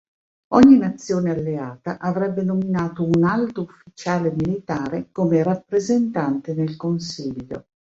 Ogni 0.55 0.79
nazione 0.79 1.29
alleata 1.29 1.99
avrebbe 1.99 2.41
nominato 2.41 3.05
un 3.05 3.23
alto 3.23 3.61
ufficiale 3.69 4.31
militare 4.31 5.09
come 5.11 5.43
rappresentante 5.43 6.55
nel 6.55 6.75
consiglio. 6.75 7.67